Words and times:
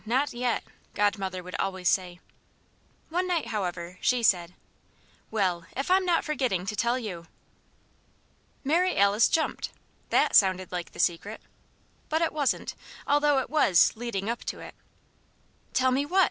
not 0.05 0.33
yet!" 0.33 0.63
Godmother 0.95 1.43
would 1.43 1.53
always 1.59 1.87
say. 1.87 2.19
One 3.09 3.27
night, 3.27 3.49
however, 3.49 3.99
she 4.01 4.23
said: 4.23 4.55
"Well, 5.29 5.65
if 5.77 5.91
I'm 5.91 6.07
not 6.07 6.13
almost 6.13 6.25
forgetting 6.25 6.65
to 6.65 6.75
tell 6.75 6.97
you!" 6.97 7.27
Mary 8.63 8.97
Alice 8.97 9.29
jumped; 9.29 9.69
that 10.09 10.35
sounded 10.35 10.71
like 10.71 10.93
the 10.93 10.99
Secret. 10.99 11.39
But 12.09 12.23
it 12.23 12.33
wasn't 12.33 12.73
although 13.05 13.37
it 13.37 13.49
was 13.51 13.95
"leading 13.95 14.27
up 14.27 14.43
to 14.45 14.57
it." 14.59 14.73
"Tell 15.71 15.91
me 15.91 16.03
what?" 16.07 16.19